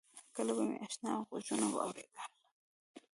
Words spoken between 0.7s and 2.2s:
آشنا غږونه واورېدل.